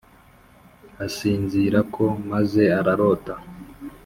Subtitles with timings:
[1.05, 3.35] asinzirirako maze ararota